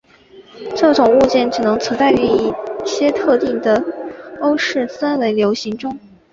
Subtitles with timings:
[0.75, 2.51] 这种物件只能存在于一
[2.83, 3.79] 些特定的
[4.41, 5.95] 欧氏三维流形中。